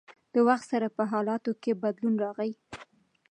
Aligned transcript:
د 0.33 0.35
وخت 0.47 0.65
سره 0.71 0.87
په 0.97 1.03
حالاتو 1.11 1.51
کښې 1.61 1.73
بدلون 1.83 2.15
راغی 2.23 2.51